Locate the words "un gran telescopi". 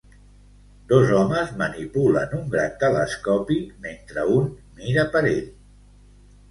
2.39-3.59